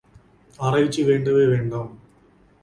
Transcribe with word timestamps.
ஆராய்ச்சி 0.59 1.03
வேண்டவே 1.03 1.45
வேண்டாம்! 1.45 1.91